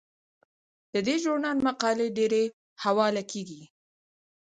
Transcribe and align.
د 0.93 0.95
دې 1.07 1.15
ژورنال 1.23 1.57
مقالې 1.67 2.07
ډیرې 2.17 2.43
حواله 2.83 3.23
کیږي. 3.31 3.63